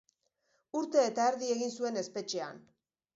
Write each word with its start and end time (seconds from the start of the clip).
Urte 0.79 1.03
eta 1.09 1.27
erdi 1.31 1.49
egin 1.57 1.75
zuen 1.75 2.01
espetxean. 2.03 2.63